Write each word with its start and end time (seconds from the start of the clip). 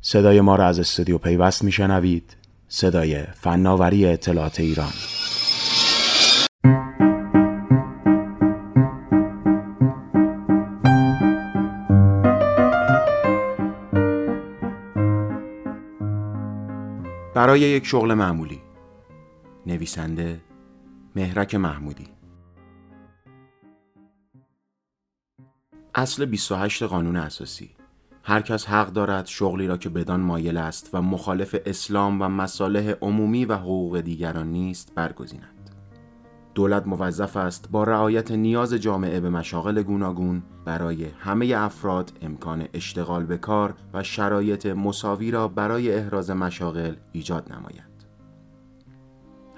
صدای 0.00 0.40
ما 0.40 0.56
را 0.56 0.66
از 0.66 0.78
استودیو 0.78 1.18
پیوست 1.18 1.64
میشنوید. 1.64 2.36
صدای 2.68 3.22
فناوری 3.22 4.06
اطلاعات 4.06 4.60
ایران. 4.60 4.92
برای 17.34 17.60
یک 17.60 17.86
شغل 17.86 18.14
معمولی. 18.14 18.62
نویسنده 19.66 20.40
مهرک 21.16 21.54
محمودی. 21.54 22.08
اصل 25.94 26.24
28 26.24 26.82
قانون 26.82 27.16
اساسی. 27.16 27.77
هر 28.28 28.40
کس 28.40 28.66
حق 28.66 28.92
دارد 28.92 29.26
شغلی 29.26 29.66
را 29.66 29.76
که 29.76 29.88
بدان 29.88 30.20
مایل 30.20 30.56
است 30.56 30.90
و 30.92 31.02
مخالف 31.02 31.56
اسلام 31.66 32.22
و 32.22 32.28
مصالح 32.28 32.90
عمومی 33.00 33.44
و 33.44 33.54
حقوق 33.54 34.00
دیگران 34.00 34.52
نیست 34.52 34.92
برگزیند. 34.94 35.70
دولت 36.54 36.86
موظف 36.86 37.36
است 37.36 37.68
با 37.70 37.84
رعایت 37.84 38.30
نیاز 38.30 38.74
جامعه 38.74 39.20
به 39.20 39.30
مشاغل 39.30 39.82
گوناگون 39.82 40.42
برای 40.64 41.04
همه 41.04 41.54
افراد 41.56 42.12
امکان 42.22 42.68
اشتغال 42.74 43.26
به 43.26 43.38
کار 43.38 43.74
و 43.94 44.02
شرایط 44.02 44.66
مساوی 44.66 45.30
را 45.30 45.48
برای 45.48 45.94
احراز 45.94 46.30
مشاغل 46.30 46.94
ایجاد 47.12 47.52
نماید. 47.52 47.87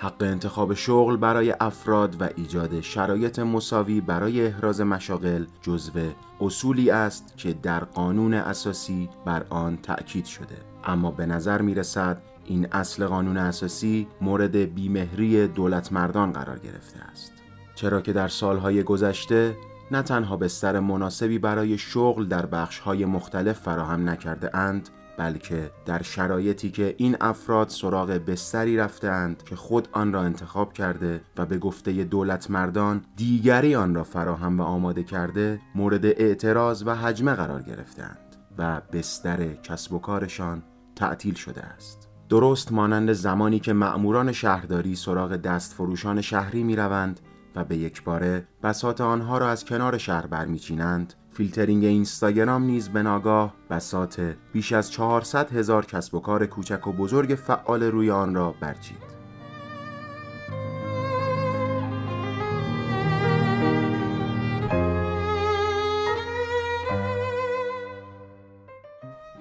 حق 0.03 0.23
انتخاب 0.23 0.75
شغل 0.75 1.17
برای 1.17 1.55
افراد 1.61 2.23
و 2.23 2.29
ایجاد 2.37 2.81
شرایط 2.81 3.39
مساوی 3.39 4.01
برای 4.01 4.47
احراز 4.47 4.81
مشاغل 4.81 5.45
جزو 5.63 5.93
اصولی 6.41 6.91
است 6.91 7.35
که 7.37 7.53
در 7.53 7.85
قانون 7.85 8.35
اساسی 8.35 9.09
بر 9.25 9.47
آن 9.51 9.77
تأکید 9.77 10.25
شده. 10.25 10.57
اما 10.85 11.11
به 11.11 11.27
نظر 11.27 11.63
می 11.63 11.75
رسد 11.75 12.23
این 12.45 12.67
اصل 12.73 13.07
قانون 13.07 13.37
اساسی 13.37 14.07
مورد 14.21 14.57
بیمهری 14.57 15.47
دولت 15.47 15.93
مردان 15.93 16.33
قرار 16.33 16.59
گرفته 16.59 17.01
است. 17.01 17.33
چرا 17.75 18.01
که 18.01 18.13
در 18.13 18.29
سالهای 18.29 18.83
گذشته 18.83 19.57
نه 19.91 20.03
تنها 20.03 20.37
بستر 20.37 20.81
مناسبی 20.81 21.39
برای 21.39 21.79
شغل 21.79 22.27
در 22.27 22.47
بخشهای 22.47 23.05
مختلف 23.05 23.59
فراهم 23.59 24.09
نکرده 24.09 24.57
اند 24.57 24.89
بلکه 25.21 25.71
در 25.87 26.03
شرایطی 26.03 26.71
که 26.71 26.95
این 26.99 27.17
افراد 27.21 27.69
سراغ 27.69 28.09
بستری 28.11 28.77
رفتند 28.77 29.43
که 29.43 29.57
خود 29.57 29.89
آن 29.93 30.13
را 30.13 30.23
انتخاب 30.23 30.73
کرده 30.73 31.21
و 31.37 31.47
به 31.47 31.59
گفته 31.59 31.93
دولت 32.05 32.51
مردان 32.51 33.05
دیگری 33.17 33.75
آن 33.75 33.95
را 33.95 34.05
فراهم 34.05 34.61
و 34.61 34.63
آماده 34.63 35.03
کرده 35.03 35.61
مورد 35.75 36.07
اعتراض 36.07 36.83
و 36.87 36.95
حجمه 36.95 37.35
قرار 37.35 37.63
گرفتند 37.63 38.37
و 38.59 38.81
بستر 38.93 39.55
کسب 39.55 39.93
و 39.93 39.99
کارشان 39.99 40.63
تعطیل 40.97 41.35
شده 41.35 41.63
است. 41.63 42.09
درست 42.29 42.73
مانند 42.73 43.13
زمانی 43.13 43.59
که 43.59 43.73
مأموران 43.73 44.33
شهرداری 44.33 44.97
سراغ 44.97 45.37
دست 45.37 45.73
فروشان 45.73 46.21
شهری 46.21 46.63
می 46.63 46.77
روند 46.77 47.21
و 47.57 47.65
به 47.65 47.77
یک 47.77 48.05
باره 48.05 48.49
بسات 48.63 49.01
آنها 49.01 49.39
را 49.39 49.49
از 49.49 49.65
کنار 49.65 49.99
شهر 49.99 50.27
برمیچینند 50.27 51.15
فیلترینگ 51.33 51.85
اینستاگرام 51.85 52.63
نیز 52.63 52.89
به 52.89 53.03
ناگاه 53.03 53.55
بسات 53.71 54.37
بیش 54.53 54.73
از 54.73 54.91
400 54.91 55.53
هزار 55.53 55.87
کسب 55.87 56.15
و 56.15 56.21
کار 56.21 56.47
کوچک 56.47 56.87
و 56.87 56.93
بزرگ 56.93 57.35
فعال 57.35 57.83
روی 57.83 58.11
آن 58.11 58.35
را 58.35 58.55
برچید. 58.61 59.11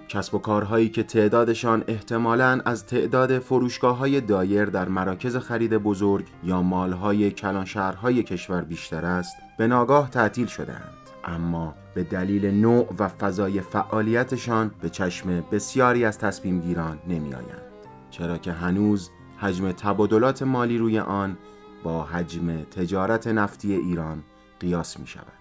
کسب 0.10 0.36
و 0.36 0.40
کارهایی 0.40 0.90
که 0.90 1.04
تعدادشان 1.04 1.84
احتمالاً 1.88 2.62
از 2.66 2.86
تعداد 2.86 3.40
فروشگاه 3.40 3.98
های 3.98 4.22
دایر 4.22 4.66
در 4.66 4.88
مراکز 4.88 5.38
خرید 5.38 5.78
بزرگ 5.78 6.26
یا 6.44 6.62
مالهای 6.62 7.32
کلان 7.32 7.66
شهرهای 7.66 8.24
کشور 8.24 8.62
بیشتر 8.62 9.06
است 9.06 9.36
به 9.58 9.68
ناگاه 9.68 10.10
تعطیل 10.10 10.48
شدهاند. 10.48 10.99
اما 11.30 11.76
به 11.94 12.04
دلیل 12.04 12.46
نوع 12.46 12.94
و 13.00 13.08
فضای 13.08 13.62
فعالیتشان 13.62 14.72
به 14.82 14.90
چشم 14.90 15.44
بسیاری 15.52 16.06
از 16.06 16.20
تصمیم 16.20 16.60
گیران 16.60 17.00
نمی 17.08 17.34
آیند. 17.34 17.62
چرا 18.10 18.38
که 18.38 18.52
هنوز 18.52 19.10
حجم 19.38 19.72
تبادلات 19.72 20.44
مالی 20.44 20.78
روی 20.78 21.00
آن 21.00 21.38
با 21.84 22.04
حجم 22.04 22.64
تجارت 22.64 23.28
نفتی 23.28 23.74
ایران 23.74 24.24
قیاس 24.60 25.00
می 25.00 25.08
شود. 25.08 25.40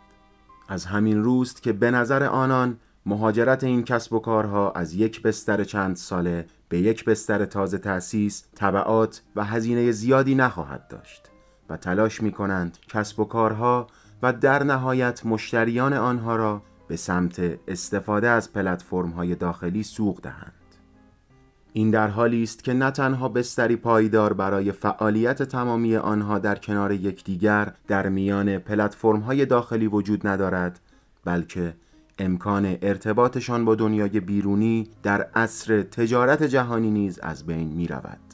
از 0.69 0.85
همین 0.85 1.23
روست 1.23 1.63
که 1.63 1.73
به 1.73 1.91
نظر 1.91 2.23
آنان 2.23 2.77
مهاجرت 3.07 3.65
این 3.65 3.85
کسب 3.85 4.13
و 4.13 4.19
کارها 4.19 4.71
از 4.71 4.95
یک 4.95 5.23
بستر 5.23 5.65
چند 5.65 5.97
ساله 5.97 6.47
به 6.69 6.79
یک 6.79 7.05
بستر 7.05 7.45
تازه 7.45 7.79
تأسیس 7.79 8.45
طبعات 8.55 9.23
و 9.37 9.45
هزینه 9.45 9.91
زیادی 9.91 10.35
نخواهد 10.35 10.89
داشت 10.89 11.31
و 11.69 11.77
تلاش 11.77 12.23
می 12.23 12.33
کنند 12.33 12.79
کسب 12.89 13.21
و 13.21 13.25
کارها 13.25 13.87
و 14.23 14.33
در 14.33 14.63
نهایت 14.63 15.27
مشتریان 15.27 15.93
آنها 15.93 16.37
را 16.37 16.63
به 16.89 16.97
سمت 16.97 17.59
استفاده 17.69 18.29
از 18.29 18.53
پلتفرم 18.53 19.11
های 19.11 19.35
داخلی 19.35 19.83
سوق 19.83 20.21
دهند. 20.21 20.53
این 21.73 21.91
در 21.91 22.09
حالی 22.09 22.43
است 22.43 22.65
که 22.65 22.73
نه 22.73 22.91
تنها 22.91 23.29
بستری 23.29 23.77
پایدار 23.77 24.33
برای 24.33 24.73
فعالیت 24.73 25.43
تمامی 25.43 25.97
آنها 25.97 26.39
در 26.39 26.55
کنار 26.55 26.93
یکدیگر 26.93 27.73
در 27.87 28.09
میان 28.09 28.59
پلتفرم 28.59 29.21
های 29.21 29.47
داخلی 29.47 29.87
وجود 29.87 30.27
ندارد 30.27 30.81
بلکه 31.25 31.75
امکان 32.19 32.77
ارتباطشان 32.83 33.65
با 33.65 33.75
دنیای 33.75 34.21
بیرونی 34.21 34.89
در 35.03 35.23
عصر 35.35 35.83
تجارت 35.83 36.43
جهانی 36.43 36.91
نیز 36.91 37.19
از 37.19 37.47
بین 37.47 37.69
می 37.69 37.87
رود. 37.87 38.28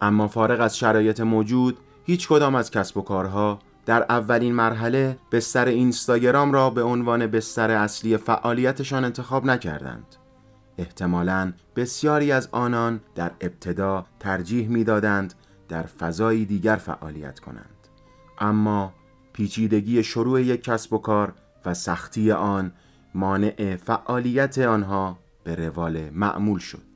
اما 0.00 0.28
فارغ 0.28 0.60
از 0.60 0.78
شرایط 0.78 1.20
موجود 1.20 1.78
هیچ 2.04 2.28
کدام 2.28 2.54
از 2.54 2.70
کسب 2.70 2.96
و 2.96 3.02
کارها 3.02 3.58
در 3.86 4.02
اولین 4.08 4.54
مرحله 4.54 5.18
بستر 5.32 5.68
اینستاگرام 5.68 6.52
را 6.52 6.70
به 6.70 6.82
عنوان 6.82 7.26
بستر 7.26 7.70
اصلی 7.70 8.16
فعالیتشان 8.16 9.04
انتخاب 9.04 9.44
نکردند. 9.44 10.16
احتمالاً 10.78 11.52
بسیاری 11.76 12.32
از 12.32 12.48
آنان 12.52 13.00
در 13.14 13.30
ابتدا 13.40 14.06
ترجیح 14.20 14.68
می‌دادند 14.68 15.34
در 15.68 15.82
فضایی 15.82 16.44
دیگر 16.44 16.76
فعالیت 16.76 17.38
کنند. 17.38 17.88
اما 18.38 18.92
پیچیدگی 19.32 20.02
شروع 20.02 20.42
یک 20.42 20.62
کسب 20.62 20.92
و 20.92 20.98
کار 20.98 21.32
و 21.66 21.74
سختی 21.74 22.32
آن 22.32 22.72
مانع 23.14 23.76
فعالیت 23.76 24.58
آنها 24.58 25.18
به 25.44 25.54
روال 25.54 26.10
معمول 26.10 26.58
شد. 26.58 26.87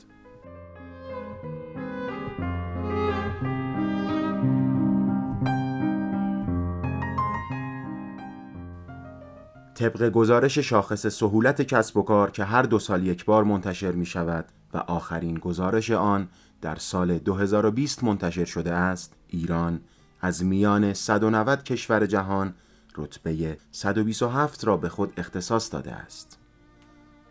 طبق 9.75 10.09
گزارش 10.11 10.59
شاخص 10.59 11.07
سهولت 11.07 11.63
کسب 11.63 11.97
و 11.97 12.03
کار 12.03 12.31
که 12.31 12.45
هر 12.45 12.63
دو 12.63 12.79
سال 12.79 13.07
یک 13.07 13.25
بار 13.25 13.45
منتشر 13.45 13.93
می 13.93 14.07
شود 14.07 14.45
و 14.75 14.79
آخرین 14.79 15.39
گزارش 15.39 15.91
آن 15.91 16.29
در 16.61 16.77
سال 16.77 17.19
2020 17.19 18.05
منتشر 18.05 18.45
شده 18.45 18.73
است 18.73 19.15
ایران 19.29 19.81
از 20.21 20.45
میان 20.45 20.95
190 20.95 21.65
کشور 21.65 22.07
جهان 22.07 22.55
رتبه 22.97 23.57
127 23.71 24.65
را 24.65 24.77
به 24.77 24.89
خود 24.89 25.13
اختصاص 25.17 25.73
داده 25.73 25.93
است. 25.93 26.39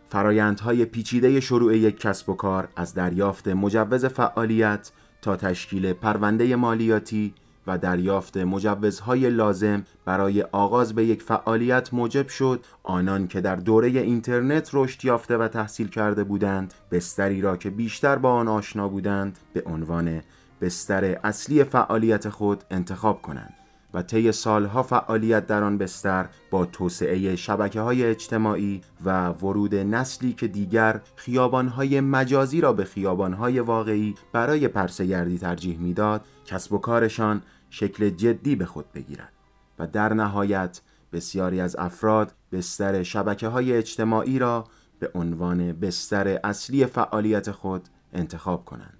فرایندهای 0.08 0.84
پیچیده 0.84 1.40
شروع 1.40 1.76
یک 1.76 2.00
کسب 2.00 2.28
و 2.28 2.34
کار 2.34 2.68
از 2.76 2.94
دریافت 2.94 3.48
مجوز 3.48 4.04
فعالیت 4.04 4.92
تا 5.22 5.36
تشکیل 5.36 5.92
پرونده 5.92 6.56
مالیاتی 6.56 7.34
و 7.66 7.78
دریافت 7.78 8.36
مجوزهای 8.36 9.30
لازم 9.30 9.84
برای 10.04 10.42
آغاز 10.42 10.94
به 10.94 11.04
یک 11.04 11.22
فعالیت 11.22 11.94
موجب 11.94 12.28
شد. 12.28 12.64
آنان 12.82 13.28
که 13.28 13.40
در 13.40 13.56
دوره 13.56 13.88
اینترنت 13.88 14.70
رشد 14.72 15.04
یافته 15.04 15.36
و 15.36 15.48
تحصیل 15.48 15.88
کرده 15.88 16.24
بودند 16.24 16.74
بستری 16.90 17.40
را 17.40 17.56
که 17.56 17.70
بیشتر 17.70 18.16
با 18.16 18.32
آن 18.32 18.48
آشنا 18.48 18.88
بودند 18.88 19.38
به 19.52 19.62
عنوان 19.66 20.22
بستر 20.60 21.04
اصلی 21.24 21.64
فعالیت 21.64 22.28
خود 22.28 22.64
انتخاب 22.70 23.22
کنند. 23.22 23.61
و 23.94 24.02
طی 24.02 24.32
سالها 24.32 24.82
فعالیت 24.82 25.46
در 25.46 25.62
آن 25.62 25.78
بستر 25.78 26.28
با 26.50 26.66
توسعه 26.66 27.36
شبکه 27.36 27.80
های 27.80 28.04
اجتماعی 28.04 28.80
و 29.04 29.28
ورود 29.28 29.74
نسلی 29.74 30.32
که 30.32 30.48
دیگر 30.48 31.00
خیابانهای 31.16 32.00
مجازی 32.00 32.60
را 32.60 32.72
به 32.72 32.84
خیابانهای 32.84 33.60
واقعی 33.60 34.14
برای 34.32 34.68
پرسگردی 34.68 35.38
ترجیح 35.38 35.78
می‌داد 35.78 36.24
کسب 36.44 36.72
و 36.72 36.78
کارشان 36.78 37.42
شکل 37.70 38.10
جدی 38.10 38.56
به 38.56 38.64
خود 38.66 38.92
بگیرد 38.94 39.32
و 39.78 39.86
در 39.86 40.14
نهایت 40.14 40.80
بسیاری 41.12 41.60
از 41.60 41.76
افراد 41.76 42.32
بستر 42.52 43.02
شبکه 43.02 43.48
های 43.48 43.72
اجتماعی 43.72 44.38
را 44.38 44.64
به 44.98 45.10
عنوان 45.14 45.72
بستر 45.72 46.40
اصلی 46.44 46.86
فعالیت 46.86 47.50
خود 47.50 47.88
انتخاب 48.12 48.64
کنند. 48.64 48.98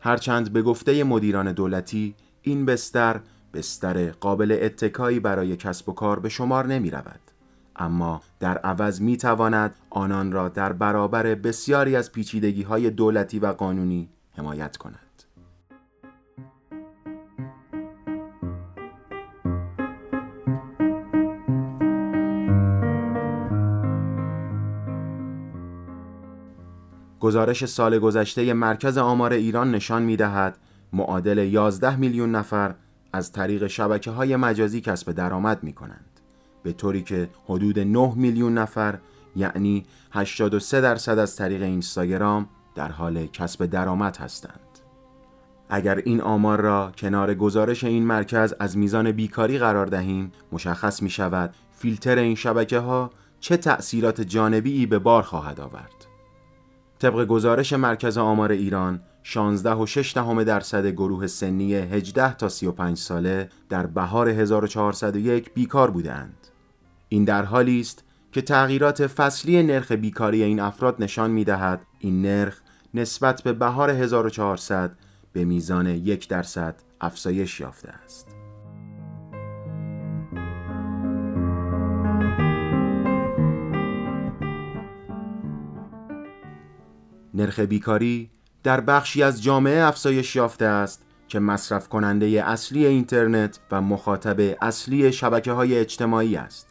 هرچند 0.00 0.52
به 0.52 0.62
گفته 0.62 1.04
مدیران 1.04 1.52
دولتی 1.52 2.14
این 2.42 2.66
بستر 2.66 3.20
بستر 3.56 4.10
قابل 4.10 4.58
اتکایی 4.62 5.20
برای 5.20 5.56
کسب 5.56 5.88
و 5.88 5.92
کار 5.92 6.20
به 6.20 6.28
شمار 6.28 6.66
نمی 6.66 6.90
رود. 6.90 7.20
اما 7.76 8.20
در 8.40 8.58
عوض 8.58 9.00
می 9.00 9.16
تواند 9.16 9.74
آنان 9.90 10.32
را 10.32 10.48
در 10.48 10.72
برابر 10.72 11.34
بسیاری 11.34 11.96
از 11.96 12.12
پیچیدگی 12.12 12.62
های 12.62 12.90
دولتی 12.90 13.38
و 13.38 13.46
قانونی 13.46 14.08
حمایت 14.36 14.76
کند. 14.76 15.00
گزارش 27.20 27.64
سال 27.64 27.98
گذشته 27.98 28.52
مرکز 28.52 28.98
آمار 28.98 29.32
ایران 29.32 29.70
نشان 29.70 30.02
می 30.02 30.16
دهد 30.16 30.58
معادل 30.92 31.38
11 31.38 31.96
میلیون 31.96 32.30
نفر 32.30 32.74
از 33.12 33.32
طریق 33.32 33.66
شبکه 33.66 34.10
های 34.10 34.36
مجازی 34.36 34.80
کسب 34.80 35.12
درآمد 35.12 35.62
می 35.62 35.72
کنند 35.72 36.20
به 36.62 36.72
طوری 36.72 37.02
که 37.02 37.28
حدود 37.44 37.78
9 37.78 38.12
میلیون 38.16 38.58
نفر 38.58 38.98
یعنی 39.36 39.84
83 40.12 40.80
درصد 40.80 41.18
از 41.18 41.36
طریق 41.36 41.62
اینستاگرام 41.62 42.48
در 42.74 42.92
حال 42.92 43.26
کسب 43.26 43.66
درآمد 43.66 44.16
هستند. 44.16 44.60
اگر 45.68 45.96
این 45.96 46.20
آمار 46.20 46.60
را 46.60 46.92
کنار 46.98 47.34
گزارش 47.34 47.84
این 47.84 48.06
مرکز 48.06 48.54
از 48.60 48.78
میزان 48.78 49.12
بیکاری 49.12 49.58
قرار 49.58 49.86
دهیم 49.86 50.32
مشخص 50.52 51.02
می 51.02 51.10
شود 51.10 51.54
فیلتر 51.70 52.18
این 52.18 52.34
شبکه 52.34 52.78
ها 52.78 53.10
چه 53.40 53.56
تأثیرات 53.56 54.20
جانبی 54.20 54.86
به 54.86 54.98
بار 54.98 55.22
خواهد 55.22 55.60
آورد. 55.60 56.06
طبق 56.98 57.24
گزارش 57.24 57.72
مرکز 57.72 58.18
آمار 58.18 58.52
ایران 58.52 59.00
16 59.22 59.74
و 59.74 59.86
6 59.86 60.14
دهم 60.14 60.44
درصد 60.44 60.86
گروه 60.86 61.26
سنی 61.26 61.74
18 61.74 62.34
تا 62.34 62.48
35 62.48 62.96
ساله 62.96 63.48
در 63.68 63.86
بهار 63.86 64.28
1401 64.28 65.54
بیکار 65.54 65.90
بودند. 65.90 66.48
این 67.08 67.24
در 67.24 67.44
حالی 67.44 67.80
است 67.80 68.04
که 68.32 68.42
تغییرات 68.42 69.06
فصلی 69.06 69.62
نرخ 69.62 69.92
بیکاری 69.92 70.42
این 70.42 70.60
افراد 70.60 70.96
نشان 70.98 71.30
می 71.30 71.44
دهد 71.44 71.80
این 71.98 72.22
نرخ 72.22 72.60
نسبت 72.94 73.42
به 73.42 73.52
بهار 73.52 73.90
1400 73.90 74.92
به 75.32 75.44
میزان 75.44 75.86
یک 75.86 76.28
درصد 76.28 76.74
افزایش 77.00 77.60
یافته 77.60 77.88
است. 77.88 78.45
نرخ 87.36 87.58
بیکاری 87.58 88.30
در 88.62 88.80
بخشی 88.80 89.22
از 89.22 89.42
جامعه 89.42 89.82
افزایش 89.82 90.36
یافته 90.36 90.64
است 90.64 91.02
که 91.28 91.38
مصرف 91.38 91.88
کننده 91.88 92.26
اصلی 92.26 92.86
اینترنت 92.86 93.60
و 93.70 93.80
مخاطب 93.80 94.56
اصلی 94.60 95.12
شبکه 95.12 95.52
های 95.52 95.78
اجتماعی 95.78 96.36
است. 96.36 96.66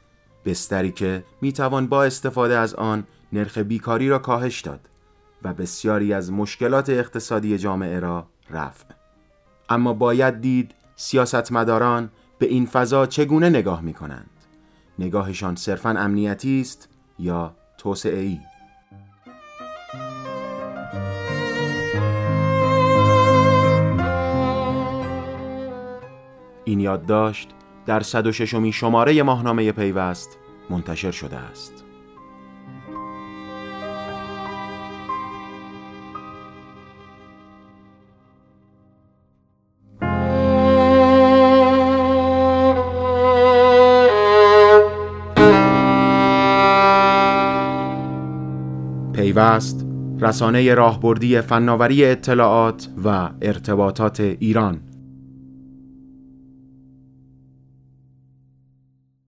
بستری 0.45 0.91
که 0.91 1.23
می 1.41 1.53
توان 1.53 1.88
با 1.88 2.03
استفاده 2.03 2.57
از 2.57 2.75
آن 2.75 3.07
نرخ 3.33 3.57
بیکاری 3.57 4.09
را 4.09 4.19
کاهش 4.19 4.62
داد 4.62 4.79
و 5.44 5.53
بسیاری 5.53 6.13
از 6.13 6.31
مشکلات 6.31 6.89
اقتصادی 6.89 7.57
جامعه 7.57 8.00
را 8.00 8.27
رفع. 8.50 8.85
اما 9.69 9.94
باید 9.94 10.41
دید 10.41 10.71
سیاستمداران 10.95 12.09
به 12.39 12.45
این 12.45 12.65
فضا 12.65 13.06
چگونه 13.06 13.50
نگاه 13.50 13.81
می 13.81 13.94
کنند 13.94 14.29
نگاهشان 15.00 15.56
صرفا 15.56 15.89
امنیتی 15.89 16.62
است 16.62 16.89
یا 17.19 17.56
توسعه 17.77 18.19
ای 18.19 18.39
این 26.75 26.83
یادداشت 26.83 27.50
در 27.86 28.00
106 28.00 28.75
شماره 28.75 29.24
ماهنامه 29.24 29.72
پیوست 29.72 30.38
منتشر 30.69 31.12
شده 31.12 31.36
است. 31.36 31.83
پیوست 49.13 49.86
رسانه 50.19 50.74
راهبردی 50.74 51.42
فناوری 51.42 52.06
اطلاعات 52.06 52.89
و 53.06 53.30
ارتباطات 53.42 54.19
ایران 54.19 54.85